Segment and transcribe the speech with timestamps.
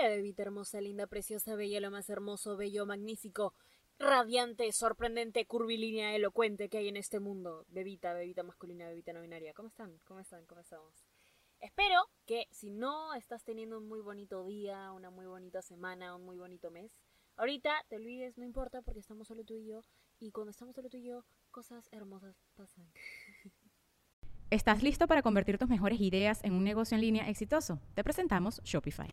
[0.00, 3.52] Hola, bebita hermosa, linda, preciosa, bella, lo más hermoso, bello, magnífico,
[3.98, 7.66] radiante, sorprendente, curvilínea, elocuente que hay en este mundo.
[7.68, 9.52] Bebita, bebita masculina, bebita no binaria.
[9.52, 10.00] ¿Cómo están?
[10.04, 10.46] ¿Cómo están?
[10.46, 11.04] ¿Cómo estamos?
[11.60, 16.24] Espero que si no estás teniendo un muy bonito día, una muy bonita semana, un
[16.24, 16.96] muy bonito mes,
[17.36, 19.84] ahorita te olvides, no importa porque estamos solo tú y yo.
[20.18, 22.90] Y cuando estamos solo tú y yo, cosas hermosas pasan.
[24.48, 27.80] ¿Estás listo para convertir tus mejores ideas en un negocio en línea exitoso?
[27.94, 29.12] Te presentamos Shopify.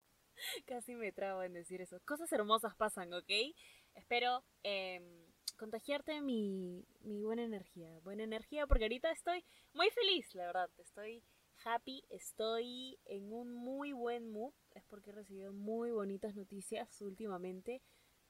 [1.01, 1.99] Me trabo en decir eso.
[2.05, 3.31] Cosas hermosas pasan, ¿ok?
[3.95, 5.03] Espero em,
[5.57, 7.97] contagiarte mi, mi buena energía.
[8.03, 9.43] Buena energía porque ahorita estoy
[9.73, 10.69] muy feliz, la verdad.
[10.77, 11.23] Estoy
[11.65, 14.53] happy, estoy en un muy buen mood.
[14.75, 17.81] Es porque he recibido muy bonitas noticias últimamente.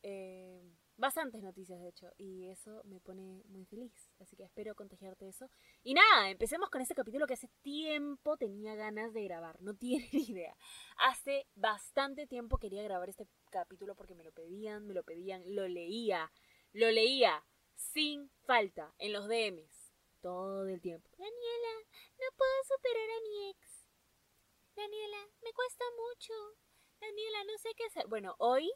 [0.01, 2.11] Em, bastantes noticias, de hecho.
[2.17, 3.91] Y eso me pone muy feliz.
[4.19, 5.49] Así que espero contagiarte eso.
[5.83, 9.59] Y nada, empecemos con este capítulo que hace tiempo tenía ganas de grabar.
[9.61, 10.55] No tienen idea.
[10.97, 15.67] Hace bastante tiempo quería grabar este capítulo porque me lo pedían, me lo pedían, lo
[15.67, 16.31] leía,
[16.71, 19.91] lo leía sin falta en los DMs
[20.21, 21.09] todo el tiempo.
[21.17, 21.73] Daniela,
[22.19, 23.87] no puedo superar a mi ex.
[24.75, 26.33] Daniela, me cuesta mucho.
[26.99, 28.07] Daniela, no sé qué hacer.
[28.07, 28.71] Bueno, hoy,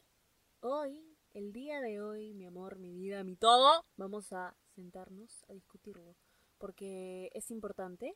[0.62, 5.54] hoy, el día de hoy, mi amor, mi vida, mi todo, vamos a sentarnos a
[5.54, 6.16] discutirlo.
[6.58, 8.16] Porque es importante,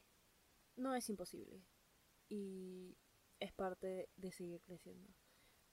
[0.77, 1.61] no es imposible.
[2.29, 2.97] Y
[3.41, 5.09] es parte de seguir creciendo.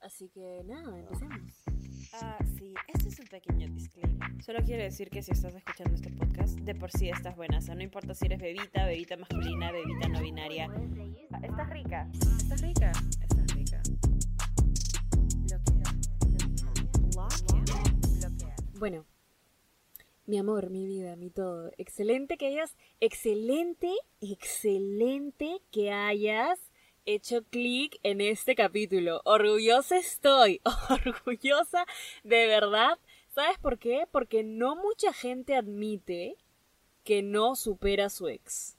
[0.00, 1.64] Así que nada, empecemos.
[2.14, 4.42] Ah, sí, este es un pequeño disclaimer.
[4.42, 7.58] Solo quiero decir que si estás escuchando este podcast, de por sí estás buena.
[7.58, 10.68] O sea, no importa si eres bebita, bebita masculina, bebita no binaria.
[11.30, 12.10] Ah, Estás rica.
[12.12, 12.92] Estás rica.
[13.22, 13.82] Estás rica.
[18.78, 19.06] Bueno,
[20.26, 21.72] mi amor, mi vida, mi todo.
[21.78, 26.60] Excelente que hayas, excelente, excelente que hayas
[27.06, 29.22] hecho clic en este capítulo.
[29.24, 30.60] Orgullosa estoy,
[30.90, 31.86] orgullosa
[32.22, 32.98] de verdad.
[33.34, 34.06] ¿Sabes por qué?
[34.12, 36.36] Porque no mucha gente admite
[37.02, 38.76] que no supera a su ex.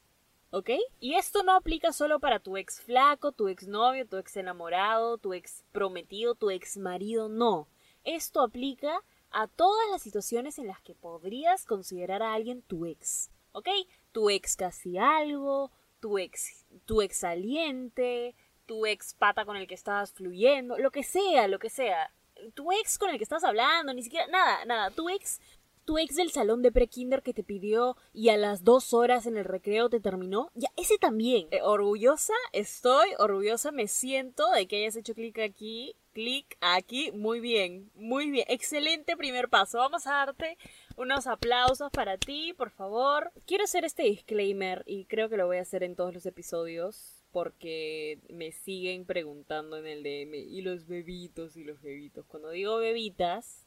[0.52, 0.70] ¿Ok?
[1.00, 5.18] Y esto no aplica solo para tu ex flaco, tu ex novio, tu ex enamorado,
[5.18, 7.68] tu ex prometido, tu ex marido, no.
[8.04, 13.30] Esto aplica a todas las situaciones en las que podrías considerar a alguien tu ex.
[13.52, 13.70] ¿Ok?
[14.12, 19.74] Tu ex casi algo, tu ex, tu ex saliente, tu ex pata con el que
[19.74, 22.14] estabas fluyendo, lo que sea, lo que sea.
[22.54, 24.92] Tu ex con el que estás hablando, ni siquiera, nada, nada.
[24.92, 25.42] Tu ex,
[25.88, 29.38] tu ex del salón de pre-kinder que te pidió y a las dos horas en
[29.38, 31.48] el recreo te terminó, ya, ese también.
[31.52, 37.40] Eh, orgullosa estoy, orgullosa me siento de que hayas hecho clic aquí, clic aquí, muy
[37.40, 38.46] bien, muy bien.
[38.50, 39.78] Excelente primer paso.
[39.78, 40.58] Vamos a darte
[40.98, 43.32] unos aplausos para ti, por favor.
[43.46, 47.24] Quiero hacer este disclaimer y creo que lo voy a hacer en todos los episodios
[47.32, 52.26] porque me siguen preguntando en el DM y los bebitos y los bebitos.
[52.26, 53.67] Cuando digo bebitas,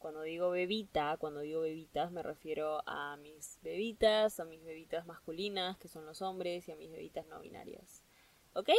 [0.00, 5.76] cuando digo bebita, cuando digo bebitas me refiero a mis bebitas, a mis bebitas masculinas,
[5.78, 8.02] que son los hombres, y a mis bebitas no binarias.
[8.54, 8.70] ¿Ok?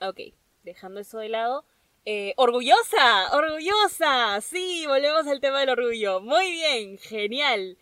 [0.00, 0.20] Ok,
[0.64, 1.64] dejando eso de lado.
[2.04, 4.40] Eh, orgullosa, orgullosa.
[4.40, 6.20] Sí, volvemos al tema del orgullo.
[6.20, 7.78] Muy bien, genial.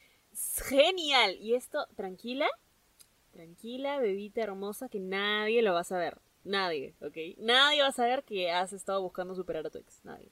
[0.68, 1.36] Genial.
[1.40, 2.46] Y esto, tranquila.
[3.32, 6.20] Tranquila, bebita hermosa, que nadie lo va a saber.
[6.44, 7.38] Nadie, ¿ok?
[7.38, 10.04] Nadie va a saber que has estado buscando superar a tu ex.
[10.04, 10.30] Nadie.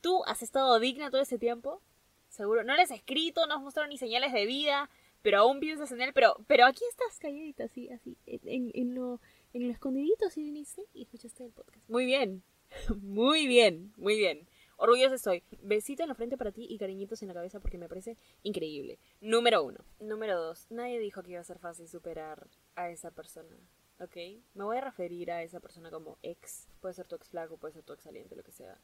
[0.00, 1.80] Tú has estado digna todo ese tiempo.
[2.28, 2.62] Seguro.
[2.64, 4.90] No les has escrito, no has mostrado ni señales de vida.
[5.22, 9.20] pero aún piensas en él, pero, pero aquí estás calladita, así, así, en, en lo,
[9.52, 11.88] en lo escondidito, así viniste y escuchaste el podcast.
[11.88, 12.42] Muy bien,
[13.02, 14.48] muy bien, muy bien.
[14.76, 15.42] Orgullosa estoy.
[15.60, 19.00] Besito en la frente para ti y cariñitos en la cabeza porque me parece increíble.
[19.20, 19.84] Número uno.
[19.98, 20.66] Número dos.
[20.70, 22.46] Nadie dijo que iba a ser fácil superar
[22.76, 23.56] a esa persona.
[23.98, 24.16] ¿Ok?
[24.54, 26.68] Me voy a referir a esa persona como ex.
[26.80, 28.78] Puede ser tu ex flaco, puede ser tu ex saliente, lo que sea.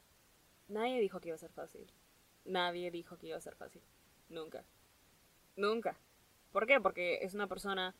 [0.69, 1.90] Nadie dijo que iba a ser fácil.
[2.44, 3.82] Nadie dijo que iba a ser fácil.
[4.28, 4.64] Nunca.
[5.56, 5.96] Nunca.
[6.52, 6.81] ¿Por qué?
[6.81, 7.94] Porque es una persona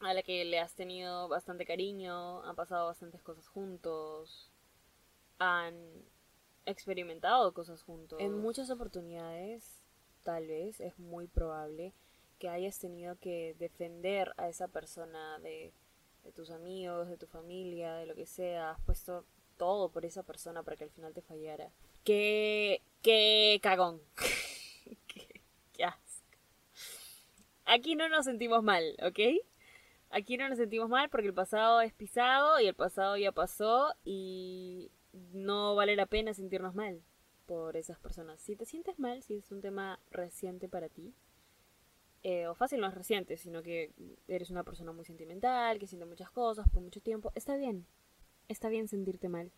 [0.00, 4.50] a la que le has tenido bastante cariño, han pasado bastantes cosas juntos,
[5.38, 5.74] han
[6.66, 8.20] experimentado cosas juntos.
[8.20, 9.82] En muchas oportunidades,
[10.22, 11.92] tal vez, es muy probable
[12.38, 15.72] que hayas tenido que defender a esa persona de,
[16.24, 18.72] de tus amigos, de tu familia, de lo que sea.
[18.72, 19.24] Has puesto
[19.56, 21.70] todo por esa persona para que al final te fallara.
[22.04, 24.00] Qué, qué cagón.
[25.06, 26.38] qué, asco.
[27.64, 29.18] Aquí no nos sentimos mal, ¿ok?
[30.10, 33.94] Aquí no nos sentimos mal porque el pasado es pisado y el pasado ya pasó
[34.04, 34.90] y
[35.32, 37.02] no vale la pena sentirnos mal
[37.46, 38.40] por esas personas.
[38.40, 41.14] Si te sientes mal, si es un tema reciente para ti,
[42.22, 43.92] eh, o fácil no es reciente, sino que
[44.28, 47.86] eres una persona muy sentimental, que siente muchas cosas por mucho tiempo, está bien.
[48.48, 49.50] Está bien sentirte mal.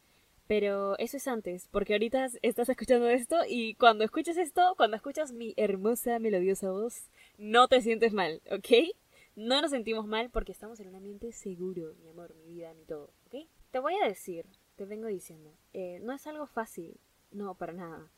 [0.47, 5.33] Pero eso es antes, porque ahorita estás escuchando esto y cuando escuches esto, cuando escuchas
[5.33, 8.95] mi hermosa, melodiosa voz, no te sientes mal, ¿ok?
[9.35, 12.85] No nos sentimos mal porque estamos en un ambiente seguro, mi amor, mi vida, mi
[12.85, 13.49] todo, ¿ok?
[13.73, 14.47] Te voy a decir,
[14.77, 16.97] te vengo diciendo, eh, no es algo fácil,
[17.33, 18.13] no, para nada.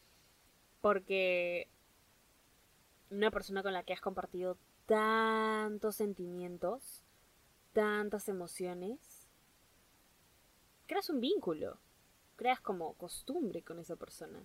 [0.83, 1.69] Porque
[3.11, 7.05] una persona con la que has compartido tantos sentimientos,
[7.73, 9.18] tantas emociones,
[10.89, 11.79] creas un vínculo,
[12.35, 14.45] creas como costumbre con esa persona.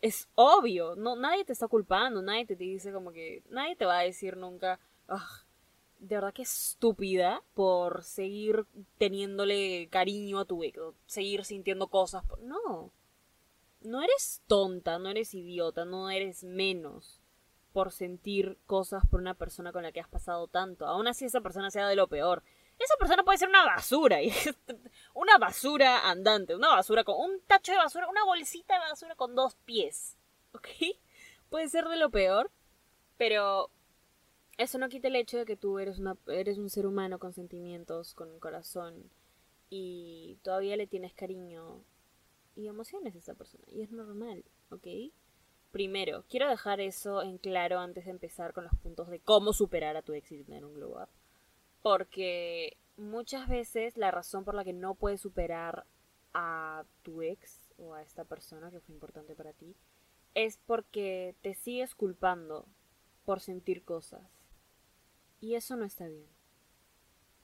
[0.00, 3.98] Es obvio, no, nadie te está culpando, nadie te dice como que, nadie te va
[3.98, 4.78] a decir nunca,
[5.98, 8.66] de verdad que estúpida por seguir
[8.98, 12.24] teniéndole cariño a tu ex, seguir sintiendo cosas.
[12.42, 12.92] No,
[13.80, 17.22] no eres tonta, no eres idiota, no eres menos
[17.72, 20.86] por sentir cosas por una persona con la que has pasado tanto.
[20.86, 22.42] Aún así esa persona sea de lo peor.
[22.78, 24.18] Esa persona puede ser una basura,
[25.14, 29.34] una basura andante, una basura con un tacho de basura, una bolsita de basura con
[29.34, 30.16] dos pies,
[30.52, 30.68] ¿ok?
[31.50, 32.50] Puede ser de lo peor,
[33.16, 33.70] pero
[34.58, 37.32] eso no quita el hecho de que tú eres, una, eres un ser humano con
[37.32, 39.10] sentimientos, con un corazón,
[39.70, 41.82] y todavía le tienes cariño
[42.56, 44.86] y emociones a esa persona, y es normal, ¿ok?
[45.70, 49.96] Primero, quiero dejar eso en claro antes de empezar con los puntos de cómo superar
[49.96, 51.08] a tu ex y tener un glow up.
[51.86, 55.86] Porque muchas veces la razón por la que no puedes superar
[56.34, 59.76] a tu ex o a esta persona que fue importante para ti
[60.34, 62.66] es porque te sigues culpando
[63.24, 64.20] por sentir cosas.
[65.40, 66.26] Y eso no está bien.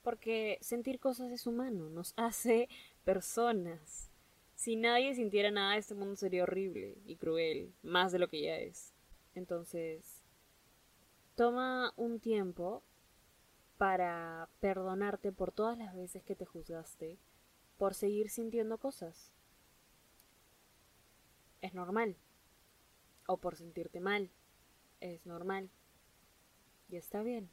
[0.01, 2.67] Porque sentir cosas es humano, nos hace
[3.05, 4.11] personas.
[4.55, 8.57] Si nadie sintiera nada, este mundo sería horrible y cruel, más de lo que ya
[8.57, 8.93] es.
[9.35, 10.21] Entonces,
[11.35, 12.83] toma un tiempo
[13.83, 17.17] para perdonarte por todas las veces que te juzgaste
[17.77, 19.33] por seguir sintiendo cosas.
[21.59, 22.15] Es normal.
[23.27, 24.29] O por sentirte mal.
[25.01, 25.69] Es normal.
[26.87, 27.49] Y está bien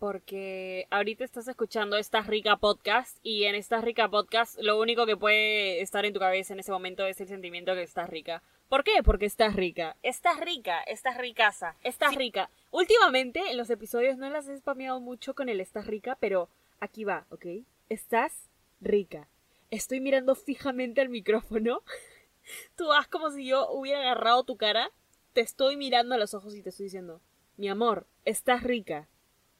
[0.00, 5.16] porque ahorita estás escuchando esta rica podcast y en esta rica podcast lo único que
[5.16, 8.42] puede estar en tu cabeza en ese momento es el sentimiento que estás rica.
[8.68, 9.02] ¿Por qué?
[9.02, 9.96] Porque estás rica.
[10.02, 12.50] Estás rica, estás ricaza, estás rica.
[12.70, 17.04] Últimamente en los episodios no las he spameado mucho con el estás rica, pero aquí
[17.04, 17.46] va, ¿ok?
[17.88, 19.28] Estás rica.
[19.70, 21.82] Estoy mirando fijamente al micrófono.
[22.76, 24.90] Tú vas como si yo hubiera agarrado tu cara.
[25.32, 27.22] Te estoy mirando a los ojos y te estoy diciendo,
[27.56, 29.08] mi amor, estás rica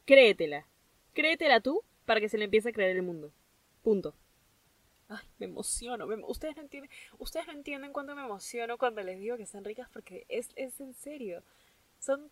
[0.09, 0.67] Créetela.
[1.12, 3.31] Créetela tú para que se le empiece a creer el mundo.
[3.83, 4.15] Punto.
[5.09, 6.07] Ay, me emociono.
[6.27, 10.27] ustedes, no entienden, ustedes entienden cuánto me emociono cuando les digo que están ricas porque
[10.29, 11.43] es, es en serio.
[11.99, 12.31] Son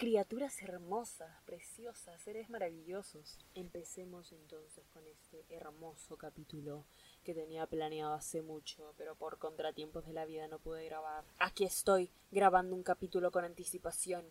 [0.00, 3.38] criaturas hermosas, preciosas, seres maravillosos.
[3.54, 6.86] Empecemos entonces con este hermoso capítulo
[7.22, 11.24] que tenía planeado hace mucho, pero por contratiempos de la vida no pude grabar.
[11.38, 14.24] Aquí estoy grabando un capítulo con anticipación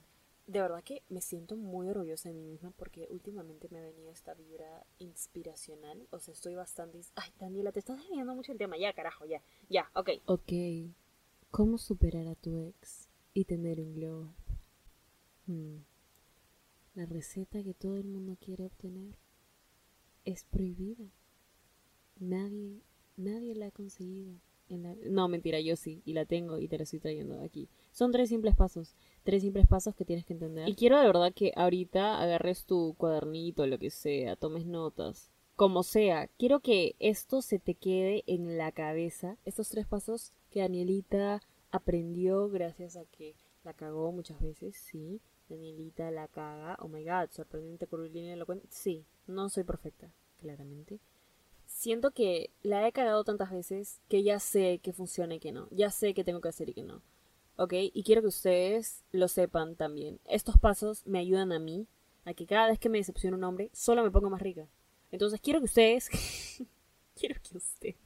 [0.49, 4.11] de verdad que me siento muy orgullosa de mí misma porque últimamente me ha venido
[4.11, 6.07] esta vibra inspiracional.
[6.09, 6.99] O sea, estoy bastante...
[7.15, 8.75] Ay, Daniela, te estás desviando mucho el tema.
[8.75, 9.43] Ya, carajo, ya.
[9.69, 10.09] Ya, ok.
[10.25, 10.51] Ok.
[11.51, 14.35] ¿Cómo superar a tu ex y tener un glow up?
[15.45, 15.77] Hmm.
[16.95, 19.19] La receta que todo el mundo quiere obtener
[20.25, 21.05] es prohibida.
[22.17, 22.81] Nadie,
[23.17, 24.33] nadie la ha conseguido.
[24.69, 27.67] No, mentira, yo sí, y la tengo y te la estoy trayendo aquí.
[27.99, 28.95] Son tres simples pasos.
[29.23, 30.69] Tres simples pasos que tienes que entender.
[30.69, 35.33] Y quiero de verdad que ahorita agarres tu cuadernito, lo que sea, tomes notas.
[35.57, 39.35] Como sea, quiero que esto se te quede en la cabeza.
[39.43, 41.41] Estos tres pasos que Danielita
[41.71, 45.19] aprendió gracias a que la cagó muchas veces, sí.
[45.49, 46.77] Danielita la caga.
[46.79, 48.65] Oh my god, sorprendente curvilínea lo cuenta.
[48.69, 51.01] Sí, no soy perfecta, claramente.
[51.65, 55.67] Siento que la he cagado tantas veces que ya sé que funciona y que no.
[55.71, 57.01] Ya sé que tengo que hacer y que no.
[57.59, 57.73] ¿Ok?
[57.73, 60.21] Y quiero que ustedes lo sepan también.
[60.23, 61.87] Estos pasos me ayudan a mí
[62.23, 64.65] a que cada vez que me decepciona un hombre, solo me pongo más rica.
[65.11, 66.07] Entonces quiero que ustedes.
[67.19, 67.97] quiero que ustedes.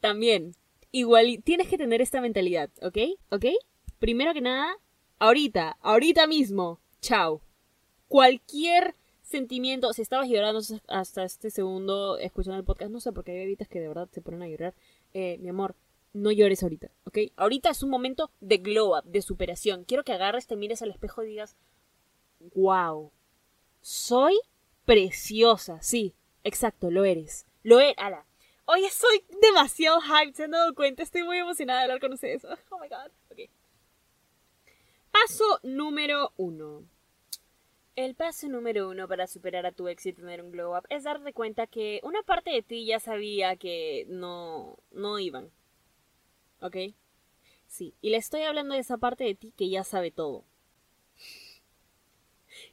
[0.00, 0.54] También.
[0.92, 1.42] Igual.
[1.44, 2.98] Tienes que tener esta mentalidad, ¿ok?
[3.30, 3.46] ¿Ok?
[4.00, 4.76] Primero que nada,
[5.18, 6.80] ahorita, ahorita mismo.
[7.00, 7.40] Chao.
[8.08, 9.94] Cualquier sentimiento.
[9.94, 13.80] Si estabas llorando hasta este segundo escuchando el podcast, no sé, porque hay bebitas que
[13.80, 14.74] de verdad se ponen a llorar.
[15.14, 15.74] Eh, mi amor,
[16.14, 17.18] no llores ahorita, ¿ok?
[17.36, 19.84] Ahorita es un momento de glow up, de superación.
[19.84, 21.56] Quiero que agarres, te mires al espejo y digas,
[22.54, 23.12] wow,
[23.82, 24.38] soy
[24.84, 25.82] preciosa.
[25.82, 27.46] Sí, exacto, lo eres.
[27.62, 27.96] Lo eres.
[27.98, 28.24] Ala.
[28.66, 31.02] Oye, soy demasiado hyped, se han dado cuenta.
[31.02, 32.44] Estoy muy emocionada de hablar con ustedes.
[32.70, 33.10] Oh my god.
[33.30, 33.50] Ok.
[35.10, 36.84] Paso número uno.
[37.96, 41.04] El paso número uno para superar a tu ex y tener un glow up es
[41.04, 45.50] darte cuenta que una parte de ti ya sabía que no, no iban.
[46.64, 46.76] ¿Ok?
[47.66, 50.44] Sí, y le estoy hablando de esa parte de ti que ya sabe todo.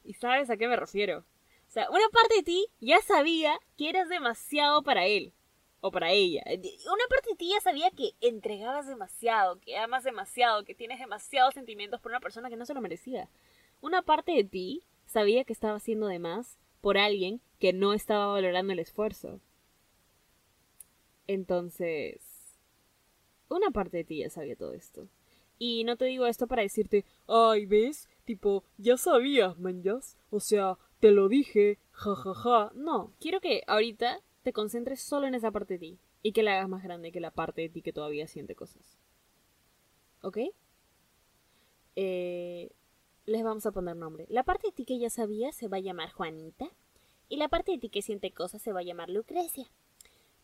[0.05, 1.19] ¿Y sabes a qué me refiero?
[1.67, 5.33] O sea, una parte de ti ya sabía que eras demasiado para él
[5.81, 6.41] o para ella.
[6.45, 11.53] Una parte de ti ya sabía que entregabas demasiado, que amas demasiado, que tienes demasiados
[11.53, 13.27] sentimientos por una persona que no se lo merecía.
[13.81, 18.27] Una parte de ti sabía que estaba haciendo de más por alguien que no estaba
[18.27, 19.41] valorando el esfuerzo.
[21.27, 22.30] Entonces,
[23.55, 25.07] una parte de ti ya sabía todo esto.
[25.59, 28.09] Y no te digo esto para decirte, ay, ¿ves?
[28.25, 30.17] Tipo, ya sabías, manjas.
[30.31, 32.33] O sea, te lo dije, jajaja.
[32.33, 32.71] Ja, ja.
[32.73, 35.99] No, quiero que ahorita te concentres solo en esa parte de ti.
[36.23, 38.97] Y que la hagas más grande que la parte de ti que todavía siente cosas.
[40.21, 40.37] ¿Ok?
[41.95, 42.71] Eh,
[43.25, 44.25] les vamos a poner nombre.
[44.29, 46.69] La parte de ti que ya sabía se va a llamar Juanita.
[47.29, 49.67] Y la parte de ti que siente cosas se va a llamar Lucrecia.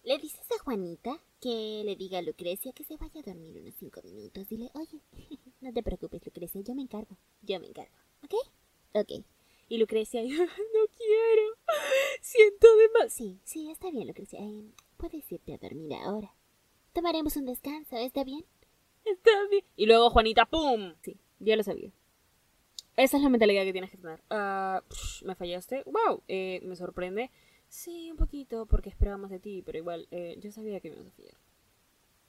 [0.03, 3.75] Le dices a Juanita que le diga a Lucrecia que se vaya a dormir unos
[3.75, 4.47] cinco minutos.
[4.47, 5.01] Dile, oye,
[5.61, 7.17] no te preocupes, Lucrecia, yo me encargo.
[7.41, 7.95] Yo me encargo.
[8.23, 8.33] ¿Ok?
[8.93, 9.25] Ok.
[9.69, 11.57] Y Lucrecia, no quiero.
[12.21, 13.09] Siento demasiado.
[13.09, 14.39] Sí, sí, está bien, Lucrecia.
[14.39, 16.33] Eh, puedes irte a dormir ahora.
[16.93, 18.45] Tomaremos un descanso, ¿está bien?
[19.03, 19.63] Está bien.
[19.75, 20.95] Y luego Juanita, ¡pum!
[21.01, 21.91] Sí, ya lo sabía.
[22.95, 24.21] Esa es la mentalidad que tienes que tener.
[24.31, 25.83] Uh, psh, ¿Me fallaste?
[25.85, 26.23] ¡Wow!
[26.27, 27.29] Eh, me sorprende.
[27.69, 30.95] Sí, un poquito, porque esperaba más de ti, pero igual, eh, yo sabía que me
[30.95, 31.37] ibas a fallar.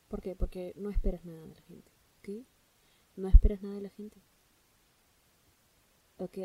[0.09, 0.35] ¿Por qué?
[0.35, 2.47] Porque no esperas nada de la gente, ¿ok?
[3.17, 4.21] No esperas nada de la gente.
[6.19, 6.39] Ok,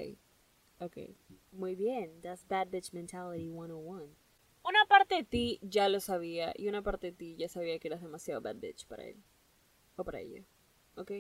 [0.80, 0.98] ok.
[1.52, 4.16] Muy bien, that's bad bitch mentality 101.
[4.66, 7.88] Una parte de ti ya lo sabía, y una parte de ti ya sabía que
[7.88, 9.24] eras demasiado bad bitch para él.
[9.96, 10.44] O para ella,
[10.96, 11.12] ¿ok?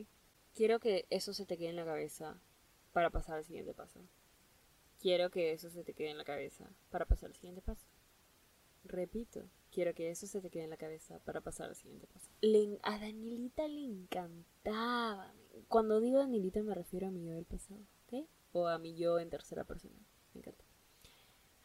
[0.54, 2.40] Quiero que eso se te quede en la cabeza
[2.92, 4.00] para pasar al siguiente paso.
[5.04, 7.86] Quiero que eso se te quede en la cabeza para pasar al siguiente paso.
[8.86, 12.30] Repito, quiero que eso se te quede en la cabeza para pasar al siguiente paso.
[12.84, 15.34] A Danielita le encantaba.
[15.68, 18.30] Cuando digo Danielita me refiero a mi yo del pasado, ¿ok?
[18.54, 20.00] O a mi yo en tercera persona.
[20.34, 20.64] Me encanta.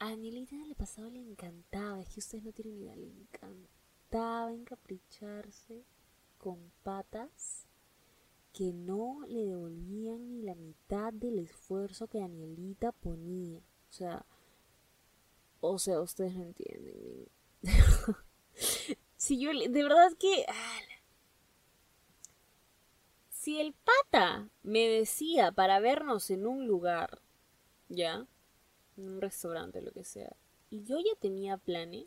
[0.00, 5.84] A Danielita del pasado le encantaba, es que ustedes no tienen idea, le encantaba encapricharse
[6.38, 7.67] con patas
[8.52, 13.58] que no le devolvían ni la mitad del esfuerzo que Danielita ponía.
[13.58, 14.26] O sea,
[15.60, 17.28] o sea, ustedes no entienden.
[19.16, 20.46] si yo, de verdad que...
[23.30, 27.22] Si el pata me decía para vernos en un lugar,
[27.88, 28.26] ya,
[28.96, 30.36] en un restaurante, lo que sea,
[30.70, 32.06] y yo ya tenía planes,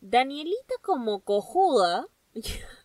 [0.00, 2.06] Danielita como cojuda,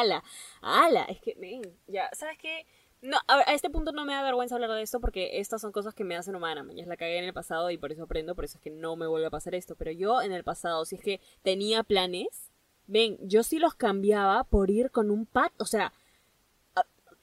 [0.00, 0.22] ala,
[0.60, 2.66] ala, es que, men, ya, ¿sabes qué?
[3.02, 5.94] No, a, este punto no me da vergüenza hablar de esto porque estas son cosas
[5.94, 8.44] que me hacen humana, mañana la cagué en el pasado y por eso aprendo, por
[8.46, 10.96] eso es que no me vuelve a pasar esto, pero yo en el pasado, si
[10.96, 12.50] es que tenía planes,
[12.86, 15.92] ven, yo sí los cambiaba por ir con un pat, o sea,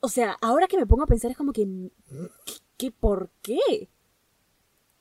[0.02, 1.68] o sea, ahora que me pongo a pensar es como que,
[2.78, 3.90] ¿qué, por qué?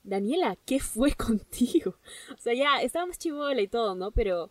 [0.02, 1.96] Daniela, ¿qué fue contigo?
[2.32, 4.12] O sea, ya, estábamos chivola y todo, ¿no?
[4.12, 4.50] Pero,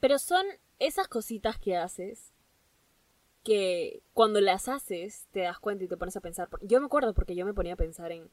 [0.00, 0.44] pero son
[0.78, 2.32] esas cositas que haces
[3.42, 6.48] que cuando las haces te das cuenta y te pones a pensar.
[6.62, 8.30] Yo me acuerdo porque yo me ponía a pensar en,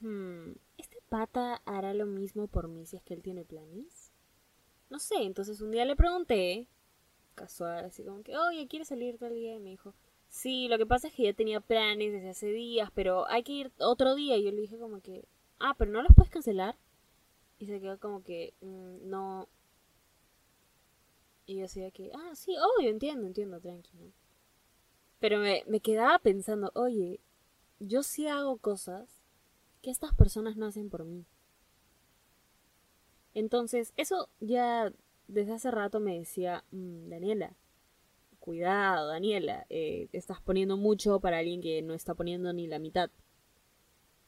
[0.00, 4.10] hmm, ¿este pata hará lo mismo por mí si es que él tiene planes?
[4.88, 6.66] No sé, entonces un día le pregunté
[7.34, 9.54] casual, así como que, oye, ¿quieres salir tal día?
[9.54, 9.94] Y me dijo,
[10.28, 13.52] sí, lo que pasa es que ya tenía planes desde hace días, pero hay que
[13.52, 14.36] ir otro día.
[14.36, 15.24] Y yo le dije como que,
[15.58, 16.76] ah, pero no los puedes cancelar.
[17.58, 19.48] Y se quedó como que, "Mm, no.
[21.46, 24.12] Y yo decía que, ah, sí, obvio, entiendo, entiendo, tranquilo.
[25.20, 27.20] Pero me, me quedaba pensando, oye,
[27.80, 29.22] yo sí hago cosas
[29.82, 31.26] que estas personas no hacen por mí.
[33.34, 34.92] Entonces, eso ya
[35.28, 37.56] desde hace rato me decía, "Mm, Daniela,
[38.38, 43.10] cuidado, Daniela, eh, estás poniendo mucho para alguien que no está poniendo ni la mitad.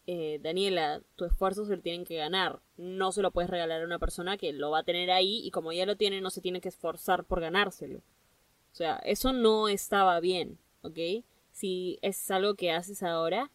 [0.07, 2.61] Eh, Daniela, tu esfuerzo se lo tienen que ganar.
[2.77, 5.51] No se lo puedes regalar a una persona que lo va a tener ahí y
[5.51, 7.99] como ya lo tiene no se tiene que esforzar por ganárselo.
[7.99, 10.99] O sea, eso no estaba bien, ¿ok?
[11.51, 13.51] Si es algo que haces ahora,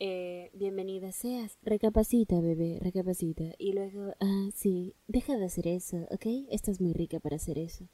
[0.00, 1.56] eh, bienvenida seas.
[1.62, 3.44] Recapacita, bebé, recapacita.
[3.58, 6.26] Y luego, ah, sí, deja de hacer eso, ¿ok?
[6.50, 7.88] Estás muy rica para hacer eso.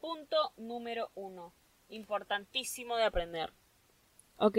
[0.00, 1.52] Punto número uno.
[1.90, 3.52] Importantísimo de aprender.
[4.38, 4.58] ¿Ok?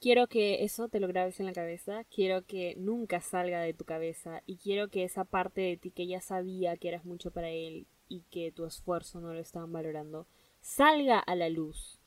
[0.00, 2.04] Quiero que eso te lo grabes en la cabeza.
[2.04, 4.42] Quiero que nunca salga de tu cabeza.
[4.46, 7.86] Y quiero que esa parte de ti que ya sabía que eras mucho para él
[8.08, 10.26] y que tu esfuerzo no lo estaban valorando,
[10.60, 11.98] salga a la luz.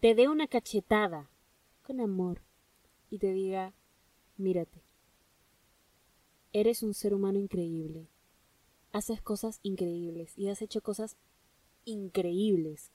[0.00, 1.30] Te dé una cachetada
[1.82, 2.42] con amor
[3.10, 3.74] y te diga,
[4.36, 4.82] mírate.
[6.52, 8.08] Eres un ser humano increíble.
[8.92, 11.16] Haces cosas increíbles y has hecho cosas
[11.84, 12.92] increíbles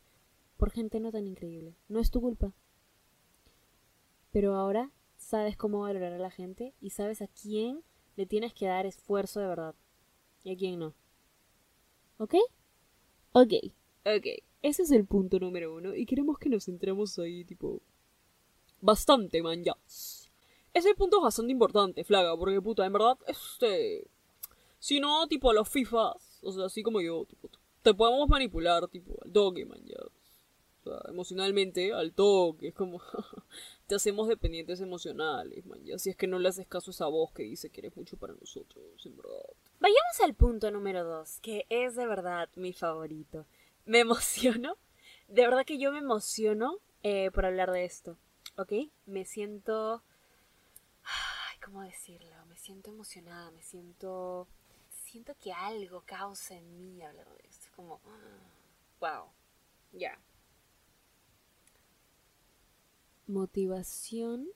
[0.56, 1.75] por gente no tan increíble.
[1.89, 2.54] No es tu culpa.
[4.38, 7.84] Pero ahora sabes cómo valorar a la gente y sabes a quién
[8.17, 9.74] le tienes que dar esfuerzo de verdad
[10.44, 10.94] y a quién no.
[12.20, 12.36] ¿Ok?
[13.32, 13.53] Ok,
[14.06, 14.27] ok.
[14.62, 17.82] Ese es el punto número uno y queremos que nos centremos ahí, tipo...
[18.79, 19.75] Bastante, man, ya.
[20.72, 24.06] Ese punto es bastante importante, flaga, porque puta, en verdad, este...
[24.77, 27.50] Si no, tipo, los FIFAs, o sea, así como yo, tipo,
[27.82, 29.98] te podemos manipular, tipo, al toque, man, ya.
[31.08, 33.02] Emocionalmente, al toque, es como...
[33.88, 35.98] te hacemos dependientes emocionales, man, ya.
[35.98, 38.18] Si es que no le haces caso a esa voz que dice que eres mucho
[38.18, 39.40] para nosotros, en verdad.
[39.80, 43.46] Vayamos al punto número dos, que es de verdad mi favorito.
[43.86, 44.78] Me emociono,
[45.30, 48.17] de verdad que yo me emociono eh, por hablar de esto,
[48.58, 48.74] ¿ok?
[49.06, 50.04] Me siento...
[51.04, 52.46] Ay, ¿cómo decirlo?
[52.48, 54.48] Me siento emocionada, me siento...
[54.89, 57.67] Siento que algo causa en mí hablar de esto.
[57.76, 58.02] Como...
[59.00, 59.30] Wow.
[59.93, 60.20] Ya.
[63.28, 64.48] Motivación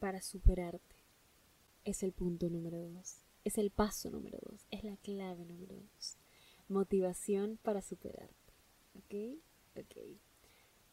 [0.00, 0.96] para superarte.
[1.84, 3.18] Es el punto número dos.
[3.44, 4.66] Es el paso número dos.
[4.72, 6.16] Es la clave número dos.
[6.68, 8.34] Motivación para superarte.
[8.96, 9.38] ¿Ok?
[9.76, 9.96] Ok.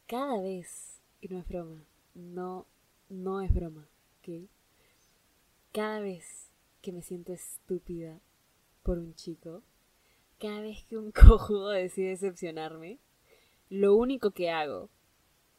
[0.06, 2.68] Cada vez, y no es broma, no,
[3.08, 3.88] no es broma,
[4.20, 4.48] ¿ok?
[5.72, 6.52] Cada vez
[6.82, 8.20] que me siento estúpida
[8.84, 9.64] por un chico,
[10.38, 13.00] cada vez que un cojudo decide decepcionarme,
[13.70, 14.88] lo único que hago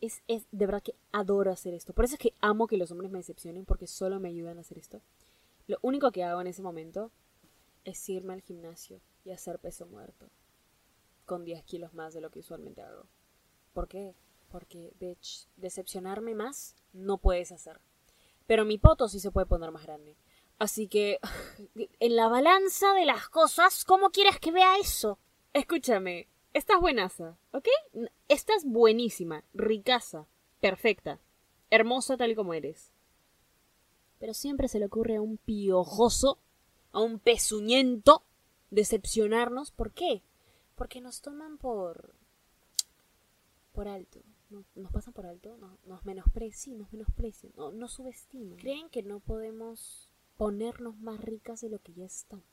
[0.02, 1.94] es, es, de verdad que adoro hacer esto.
[1.94, 4.62] Por eso es que amo que los hombres me decepcionen, porque solo me ayudan a
[4.62, 5.02] hacer esto.
[5.68, 7.12] Lo único que hago en ese momento
[7.86, 10.30] es irme al gimnasio y hacer peso muerto.
[11.26, 13.06] Con 10 kilos más de lo que usualmente hago.
[13.74, 14.16] ¿Por qué?
[14.50, 17.80] Porque, bitch, decepcionarme más no puedes hacer.
[18.48, 20.18] Pero mi poto sí se puede poner más grande.
[20.60, 21.20] Así que,
[22.00, 25.20] en la balanza de las cosas, ¿cómo quieres que vea eso?
[25.54, 27.68] Escúchame, estás buenaza, ¿ok?
[28.28, 30.28] Estás buenísima, ricaza,
[30.60, 31.20] perfecta,
[31.70, 32.92] hermosa tal como eres.
[34.20, 36.38] Pero siempre se le ocurre a un piojoso,
[36.92, 38.24] a un pezuñento,
[38.70, 39.72] decepcionarnos.
[39.72, 40.22] ¿Por qué?
[40.76, 42.14] Porque nos toman por.
[43.74, 44.22] por alto.
[44.50, 48.58] No, nos pasan por alto, no, nos menosprecian, nos menosprecian, no, nos subestiman.
[48.58, 52.44] Creen que no podemos ponernos más ricas de lo que ya estamos.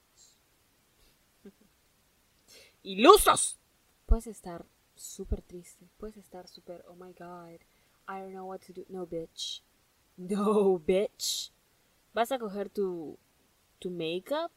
[2.84, 3.58] ¡Ilusos!
[4.08, 7.60] Puedes estar súper triste, puedes estar súper, oh my god,
[8.08, 8.86] I don't know what to do.
[8.88, 9.62] No, bitch.
[10.16, 11.52] No, bitch.
[12.14, 13.18] Vas a coger tu,
[13.78, 14.50] tu makeup,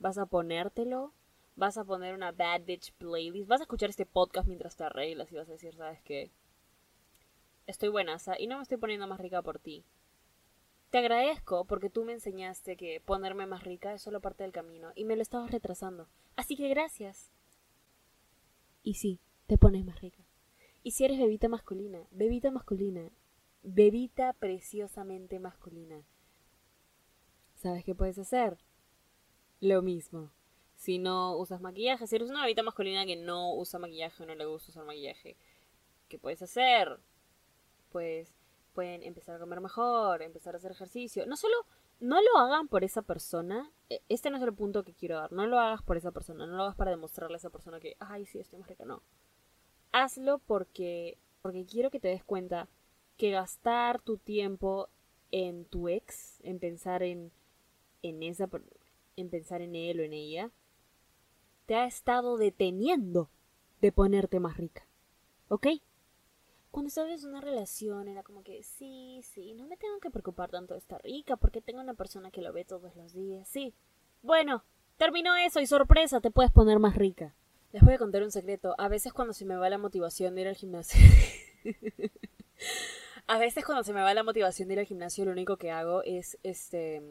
[0.00, 1.12] vas a ponértelo,
[1.54, 5.30] vas a poner una bad bitch playlist, vas a escuchar este podcast mientras te arreglas
[5.30, 6.32] y vas a decir, ¿sabes qué?
[7.68, 9.84] Estoy buenaza y no me estoy poniendo más rica por ti.
[10.90, 14.90] Te agradezco porque tú me enseñaste que ponerme más rica es solo parte del camino
[14.96, 16.08] y me lo estabas retrasando.
[16.34, 17.37] Así que gracias.
[18.82, 20.24] Y sí, te pones más rica.
[20.82, 23.10] Y si eres bebita masculina, bebita masculina,
[23.62, 26.02] bebita preciosamente masculina,
[27.54, 28.58] ¿sabes qué puedes hacer?
[29.60, 30.30] Lo mismo.
[30.76, 34.34] Si no usas maquillaje, si eres una bebita masculina que no usa maquillaje o no
[34.36, 35.36] le gusta usar maquillaje,
[36.08, 37.00] ¿qué puedes hacer?
[37.90, 38.32] Pues
[38.74, 41.26] pueden empezar a comer mejor, empezar a hacer ejercicio.
[41.26, 41.56] No solo,
[42.00, 43.70] no lo hagan por esa persona.
[43.90, 45.32] e- Este no es el punto que quiero dar.
[45.32, 46.46] No lo hagas por esa persona.
[46.46, 48.84] No lo hagas para demostrarle a esa persona que, ay, sí, estoy más rica.
[48.84, 49.02] No.
[49.92, 52.68] Hazlo porque, porque quiero que te des cuenta
[53.16, 54.88] que gastar tu tiempo
[55.30, 57.32] en tu ex, en pensar en,
[58.02, 58.48] en esa,
[59.16, 60.50] en pensar en él o en ella,
[61.66, 63.28] te ha estado deteniendo
[63.80, 64.86] de ponerte más rica.
[65.48, 65.66] ¿Ok?
[66.70, 70.50] Cuando estabas en una relación era como que, sí, sí, no me tengo que preocupar
[70.50, 73.48] tanto de estar rica porque tengo una persona que lo ve todos los días.
[73.48, 73.74] Sí.
[74.22, 74.64] Bueno,
[74.96, 77.34] terminó eso y sorpresa, te puedes poner más rica.
[77.72, 78.74] Les voy a contar un secreto.
[78.78, 81.00] A veces cuando se me va la motivación de ir al gimnasio...
[83.26, 85.70] a veces cuando se me va la motivación de ir al gimnasio lo único que
[85.70, 87.02] hago es este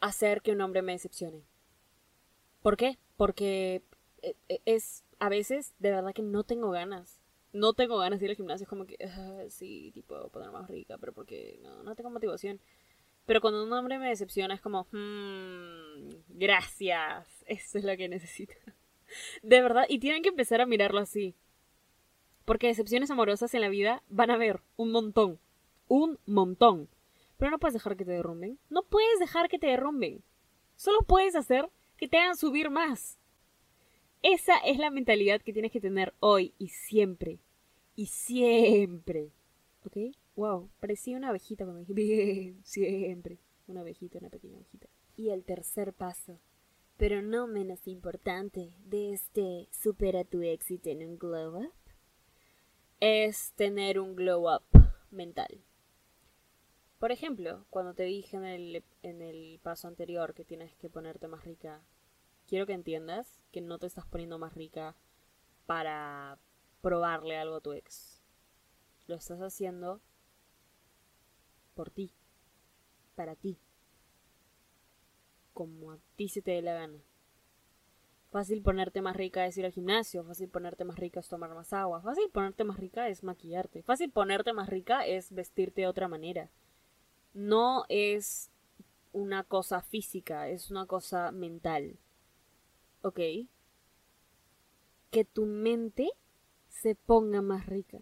[0.00, 1.42] hacer que un hombre me decepcione.
[2.62, 2.98] ¿Por qué?
[3.16, 3.82] Porque
[4.22, 7.20] eh, eh, es a veces de verdad que no tengo ganas.
[7.54, 10.68] No tengo ganas de ir al gimnasio, es como que "Ah, sí, tipo poner más
[10.68, 12.60] rica, pero porque no, no tengo motivación.
[13.26, 18.54] Pero cuando un hombre me decepciona es como, "Hmm, gracias, eso es lo que necesito.
[19.42, 21.34] De verdad, y tienen que empezar a mirarlo así.
[22.44, 25.38] Porque decepciones amorosas en la vida van a haber un montón.
[25.88, 26.88] Un montón.
[27.38, 28.58] Pero no puedes dejar que te derrumben.
[28.68, 30.22] No puedes dejar que te derrumben.
[30.76, 33.18] Solo puedes hacer que te hagan subir más.
[34.22, 37.38] Esa es la mentalidad que tienes que tener hoy y siempre.
[37.96, 39.30] Y siempre.
[39.84, 39.96] ¿Ok?
[40.36, 43.38] Wow, parecía una abejita cuando dije bien, siempre.
[43.66, 44.88] Una abejita, una pequeña abejita.
[45.16, 46.40] Y el tercer paso,
[46.96, 51.72] pero no menos importante, de este supera tu éxito en un glow up,
[53.00, 54.64] es tener un glow up
[55.10, 55.62] mental.
[56.98, 61.28] Por ejemplo, cuando te dije en el, en el paso anterior que tienes que ponerte
[61.28, 61.82] más rica,
[62.46, 64.96] quiero que entiendas que no te estás poniendo más rica
[65.66, 66.38] para
[66.84, 68.20] probarle algo a tu ex.
[69.06, 70.02] Lo estás haciendo
[71.74, 72.12] por ti,
[73.14, 73.58] para ti,
[75.54, 76.98] como a ti se te dé la gana.
[78.30, 81.72] Fácil ponerte más rica es ir al gimnasio, fácil ponerte más rica es tomar más
[81.72, 86.06] agua, fácil ponerte más rica es maquillarte, fácil ponerte más rica es vestirte de otra
[86.06, 86.50] manera.
[87.32, 88.50] No es
[89.12, 91.96] una cosa física, es una cosa mental.
[93.00, 93.20] ¿Ok?
[95.10, 96.10] Que tu mente
[96.82, 97.98] se ponga más rica.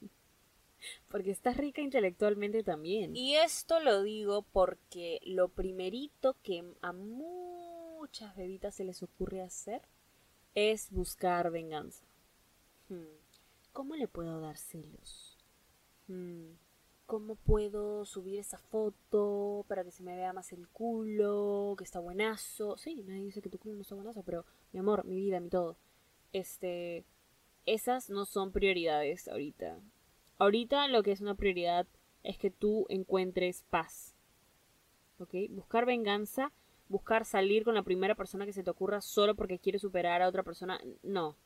[1.10, 3.16] Porque estás rica intelectualmente también.
[3.16, 9.82] Y esto lo digo porque lo primerito que a muchas bebitas se les ocurre hacer
[10.54, 12.04] es buscar venganza.
[12.88, 13.04] Hmm,
[13.72, 15.38] ¿Cómo le puedo dar celos?
[16.08, 16.52] Hmm,
[17.06, 21.74] ¿Cómo puedo subir esa foto para que se me vea más el culo?
[21.76, 22.76] Que está buenazo.
[22.76, 25.48] Sí, nadie dice que tu culo no está buenazo, pero mi amor, mi vida, mi
[25.48, 25.76] todo.
[26.32, 27.04] Este.
[27.66, 29.78] Esas no son prioridades ahorita.
[30.38, 31.86] Ahorita lo que es una prioridad
[32.22, 34.14] es que tú encuentres paz.
[35.18, 35.34] ¿Ok?
[35.50, 36.52] Buscar venganza,
[36.88, 40.28] buscar salir con la primera persona que se te ocurra solo porque quiere superar a
[40.28, 40.80] otra persona.
[41.02, 41.36] No.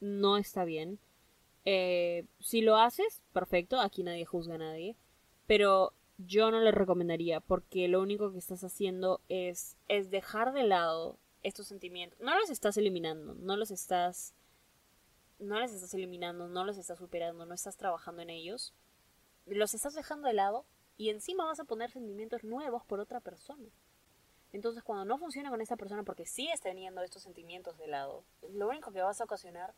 [0.00, 0.98] No está bien.
[1.64, 4.96] Eh, si lo haces, perfecto, aquí nadie juzga a nadie,
[5.46, 10.64] pero yo no le recomendaría porque lo único que estás haciendo es, es dejar de
[10.64, 12.18] lado estos sentimientos.
[12.20, 14.34] No los estás eliminando, no los estás
[15.42, 18.72] no los estás eliminando, no los estás superando, no estás trabajando en ellos.
[19.46, 20.64] Los estás dejando de lado
[20.96, 23.68] y encima vas a poner sentimientos nuevos por otra persona.
[24.52, 28.68] Entonces, cuando no funciona con esa persona porque sigues teniendo estos sentimientos de lado, lo
[28.68, 29.74] único que vas a ocasionar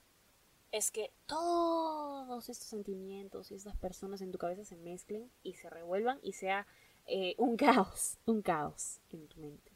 [0.72, 5.70] es que todos estos sentimientos y estas personas en tu cabeza se mezclen y se
[5.70, 6.66] revuelvan y sea
[7.06, 9.72] eh, un caos, un caos en tu mente.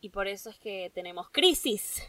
[0.00, 2.00] Y por eso es que tenemos crisis,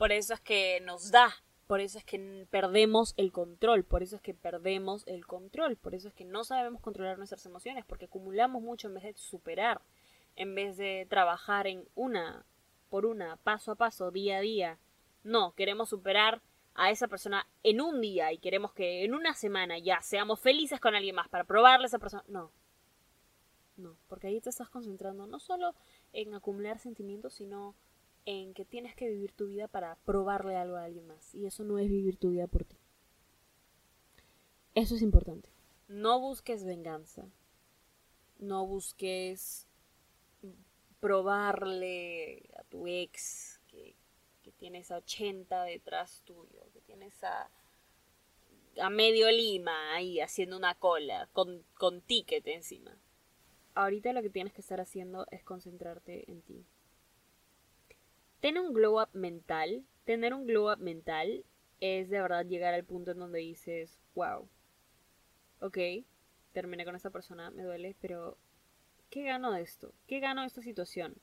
[0.00, 1.30] por eso es que nos da,
[1.66, 5.94] por eso es que perdemos el control, por eso es que perdemos el control, por
[5.94, 9.82] eso es que no sabemos controlar nuestras emociones, porque acumulamos mucho en vez de superar,
[10.36, 12.46] en vez de trabajar en una
[12.88, 14.78] por una, paso a paso, día a día.
[15.22, 16.40] No, queremos superar
[16.72, 20.80] a esa persona en un día y queremos que en una semana ya seamos felices
[20.80, 22.24] con alguien más para probarle a esa persona.
[22.26, 22.50] No.
[23.76, 25.74] No, porque ahí te estás concentrando no solo
[26.14, 27.74] en acumular sentimientos, sino
[28.30, 31.34] en que tienes que vivir tu vida para probarle algo a alguien más.
[31.34, 32.76] Y eso no es vivir tu vida por ti.
[34.74, 35.48] Eso es importante.
[35.88, 37.26] No busques venganza.
[38.38, 39.66] No busques
[41.00, 43.96] probarle a tu ex que,
[44.58, 47.48] tienes a 80 detrás tuyo, que tienes a,
[48.78, 52.94] a medio Lima ahí haciendo una cola con, con ticket encima.
[53.74, 56.66] Ahorita lo que tienes que estar haciendo es concentrarte en ti.
[58.40, 59.84] Ten un glow up mental.
[60.04, 61.44] Tener un glow up mental
[61.80, 64.48] es de verdad llegar al punto en donde dices, wow,
[65.60, 65.78] ok,
[66.52, 68.36] terminé con esta persona, me duele, pero
[69.08, 69.94] ¿qué gano de esto?
[70.06, 71.16] ¿Qué gano de esta situación?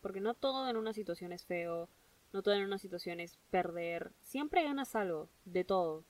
[0.00, 1.88] Porque no todo en una situación es feo,
[2.32, 4.12] no todo en una situación es perder.
[4.20, 6.04] Siempre ganas algo, de todo.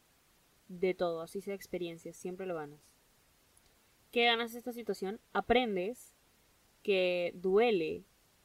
[0.68, 2.80] De todo, así sea experiencia, siempre lo ganas.
[4.12, 5.20] ¿Qué ganas de esta situación?
[5.32, 6.14] Aprendes
[6.82, 8.04] que duele,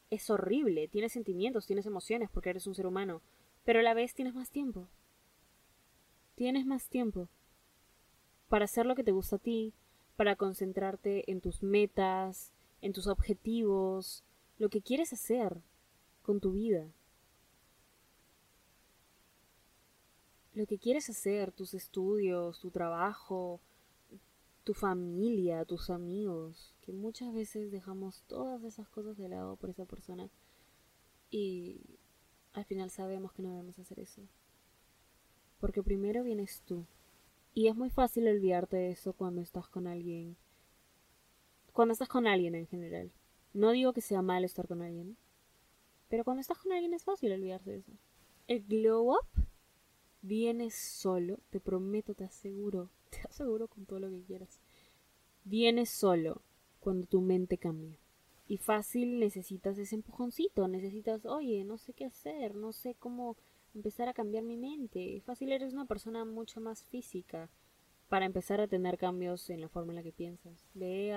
[0.09, 3.21] es horrible, tienes sentimientos, tienes emociones porque eres un ser humano,
[3.63, 4.87] pero a la vez tienes más tiempo.
[6.35, 7.29] Tienes más tiempo
[8.49, 9.73] para hacer lo que te gusta a ti,
[10.15, 14.23] para concentrarte en tus metas, en tus objetivos,
[14.57, 15.57] lo que quieres hacer
[16.21, 16.87] con tu vida.
[20.53, 23.59] Lo que quieres hacer, tus estudios, tu trabajo,
[24.63, 29.85] tu familia, tus amigos, que muchas veces dejamos todas esas cosas de lado por esa
[29.85, 30.29] persona
[31.31, 31.81] y
[32.53, 34.21] al final sabemos que no debemos hacer eso.
[35.59, 36.85] Porque primero vienes tú.
[37.53, 40.37] Y es muy fácil olvidarte de eso cuando estás con alguien.
[41.73, 43.11] Cuando estás con alguien en general.
[43.53, 45.17] No digo que sea malo estar con alguien.
[46.07, 47.93] Pero cuando estás con alguien es fácil olvidarse de eso.
[48.47, 49.47] El glow up
[50.21, 51.39] viene solo.
[51.49, 52.91] Te prometo, te aseguro.
[53.09, 54.59] Te aseguro con todo lo que quieras.
[55.45, 56.41] Viene solo
[56.85, 57.97] cuando tu mente cambia.
[58.47, 60.67] Y fácil necesitas ese empujoncito.
[60.67, 62.53] Necesitas, oye, no sé qué hacer.
[62.53, 63.37] No sé cómo
[63.73, 65.19] empezar a cambiar mi mente.
[65.25, 67.49] Fácil eres una persona mucho más física
[68.07, 70.63] para empezar a tener cambios en la forma en la que piensas.
[70.75, 71.11] Ve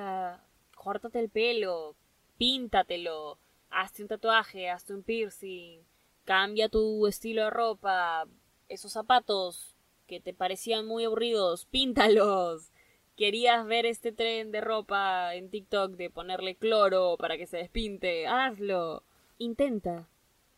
[0.75, 1.95] córtate el pelo,
[2.39, 5.81] píntatelo, hazte un tatuaje, hazte un piercing,
[6.25, 8.27] cambia tu estilo de ropa,
[8.71, 9.77] esos zapatos
[10.07, 12.71] que te parecían muy aburridos, píntalos.
[13.19, 18.29] Querías ver este tren de ropa en TikTok de ponerle cloro para que se despinte,
[18.29, 19.03] hazlo.
[19.39, 20.09] Intenta,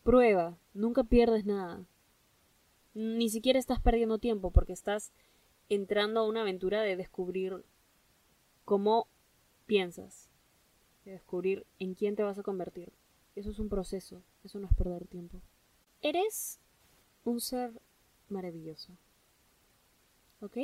[0.03, 1.87] prueba, nunca pierdes nada.
[2.93, 5.11] Ni siquiera estás perdiendo tiempo porque estás
[5.71, 7.65] entrando a una aventura de descubrir
[8.67, 9.07] cómo
[9.65, 10.29] piensas,
[11.07, 12.93] de descubrir en quién te vas a convertir.
[13.37, 15.41] Eso es un proceso, eso no es perder tiempo.
[16.03, 16.61] Eres
[17.25, 17.73] un ser
[18.29, 18.93] maravilloso.
[20.43, 20.59] ¿Ok?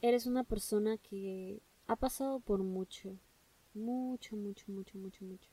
[0.00, 3.18] Eres una persona que ha pasado por mucho,
[3.74, 5.50] mucho, mucho, mucho, mucho, mucho.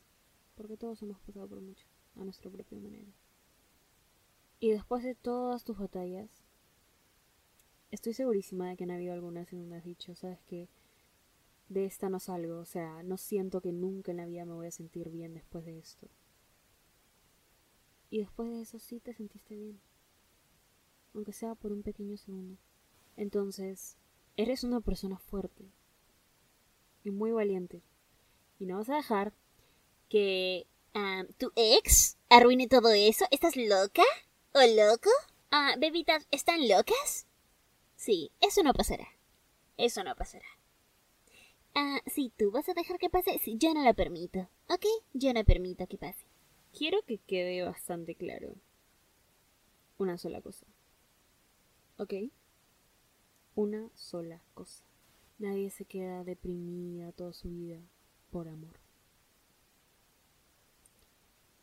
[0.55, 3.11] Porque todos hemos pasado por mucho, a nuestra propia manera.
[4.59, 6.43] Y después de todas tus batallas,
[7.91, 10.69] estoy segurísima de que han habido algunas en donde has dicho, sabes que
[11.67, 14.67] de esta no salgo, o sea, no siento que nunca en la vida me voy
[14.67, 16.07] a sentir bien después de esto.
[18.11, 19.79] Y después de eso sí te sentiste bien,
[21.15, 22.57] aunque sea por un pequeño segundo.
[23.17, 23.97] Entonces,
[24.37, 25.65] eres una persona fuerte
[27.03, 27.81] y muy valiente.
[28.59, 29.33] Y no vas a dejar
[30.09, 33.25] que um, tu ex arruine todo eso.
[33.31, 34.03] ¿Estás loca?
[34.53, 35.09] ¿O loco?
[35.51, 37.27] Ah, bebitas, ¿están locas?
[37.95, 39.07] Sí, eso no pasará.
[39.77, 40.45] Eso no pasará.
[41.73, 44.49] Ah, si tú vas a dejar que pase, sí, yo no lo permito.
[44.69, 44.85] ¿Ok?
[45.13, 46.25] Yo no permito que pase.
[46.77, 48.55] Quiero que quede bastante claro
[49.97, 50.65] una sola cosa.
[51.97, 52.13] ¿Ok?
[53.55, 54.83] Una sola cosa.
[55.39, 57.79] Nadie se queda deprimida toda su vida
[58.29, 58.79] por amor.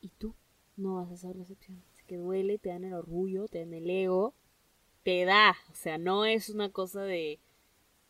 [0.00, 0.34] Y tú
[0.76, 1.82] no vas a ser la excepción.
[1.94, 4.34] Es que duele, te dan el orgullo, te dan el ego,
[5.02, 5.54] te da.
[5.70, 7.40] O sea, no es una cosa de,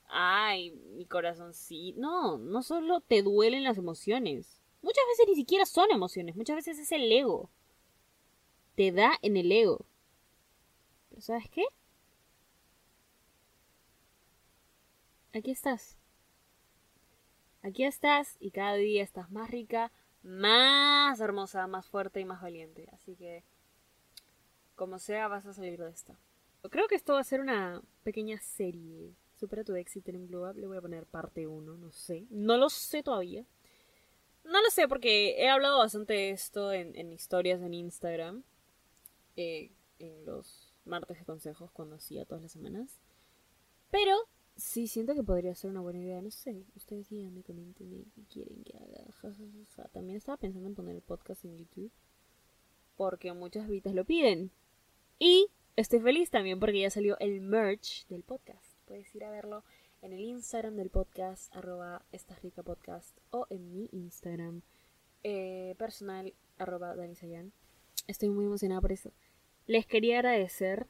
[0.06, 1.94] ay, mi corazón sí.
[1.96, 4.60] No, no solo te duelen las emociones.
[4.80, 7.50] Muchas veces ni siquiera son emociones, muchas veces es el ego.
[8.74, 9.84] Te da en el ego.
[11.08, 11.64] Pero ¿sabes qué?
[15.34, 15.96] Aquí estás.
[17.62, 19.90] Aquí estás y cada día estás más rica,
[20.22, 22.88] más hermosa, más fuerte y más valiente.
[22.92, 23.42] Así que,
[24.74, 26.18] como sea, vas a salir de esta.
[26.70, 29.14] Creo que esto va a ser una pequeña serie.
[29.38, 30.60] Supera tu éxito en un.
[30.60, 32.26] Le voy a poner parte 1, no sé.
[32.28, 33.46] No lo sé todavía.
[34.44, 38.42] No lo sé porque he hablado bastante de esto en, historias en Instagram.
[39.36, 43.00] Eh, en los martes de consejos cuando hacía todas las semanas.
[43.90, 46.22] Pero sí siento que podría ser una buena idea.
[46.22, 49.04] No sé, ustedes díganme, comenten qué quieren que haga.
[49.92, 51.90] También estaba pensando en poner el podcast en YouTube.
[52.96, 54.50] Porque muchas vidas lo piden.
[55.18, 58.76] Y estoy feliz también porque ya salió el merch del podcast.
[58.86, 59.64] Puedes ir a verlo
[60.02, 62.04] en el Instagram del podcast, arroba
[62.42, 64.62] rica podcast, o en mi Instagram
[65.22, 67.52] eh, personal, arroba danisayan.
[68.08, 69.12] Estoy muy emocionada por eso.
[69.66, 70.88] Les quería agradecer,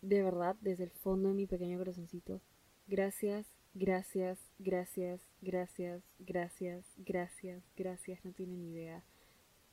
[0.00, 2.40] de verdad, desde el fondo de mi pequeño corazoncito.
[2.88, 8.24] Gracias, gracias, gracias, gracias, gracias, gracias, gracias.
[8.24, 9.02] No tienen idea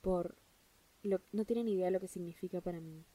[0.02, 0.36] por
[1.04, 3.06] lo, no tienen idea lo que significa para mí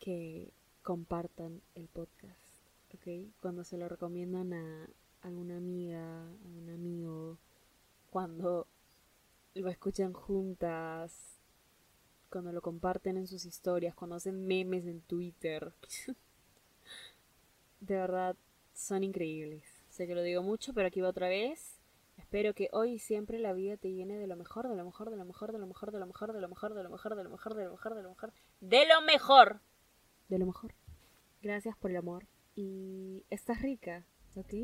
[0.00, 3.32] que compartan el podcast, ¿ok?
[3.40, 4.90] Cuando se lo recomiendan a
[5.22, 7.38] alguna amiga, algún amigo,
[8.10, 8.66] cuando
[9.54, 11.38] lo escuchan juntas,
[12.30, 15.72] cuando lo comparten en sus historias, cuando hacen memes en Twitter.
[17.80, 18.36] De verdad,
[18.80, 19.62] son increíbles.
[19.90, 21.78] Sé que lo digo mucho, pero aquí va otra vez.
[22.16, 25.10] Espero que hoy y siempre la vida te llene de lo mejor, de lo mejor,
[25.10, 27.14] de lo mejor, de lo mejor, de lo mejor, de lo mejor, de lo mejor,
[27.14, 29.60] de lo mejor, de lo mejor, de lo mejor, de lo mejor,
[30.28, 30.74] de lo mejor.
[31.42, 34.54] Gracias por el amor y estás rica, ¿ok?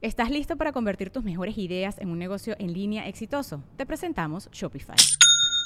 [0.00, 3.64] ¿Estás listo para convertir tus mejores ideas en un negocio en línea exitoso?
[3.78, 4.96] Te presentamos Shopify.